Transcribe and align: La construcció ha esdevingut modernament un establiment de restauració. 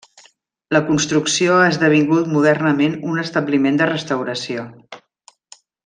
La 0.75 0.79
construcció 0.87 1.57
ha 1.57 1.67
esdevingut 1.73 2.31
modernament 2.37 2.97
un 3.13 3.23
establiment 3.27 3.81
de 3.83 3.89
restauració. 3.93 4.69